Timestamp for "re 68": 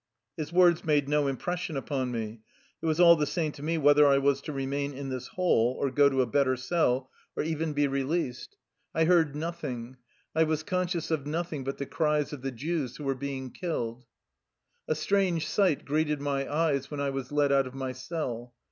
7.85-8.01